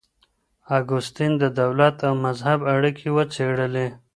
[0.77, 3.87] اګوستين د دولت او مذهب اړيکي وڅېړلې.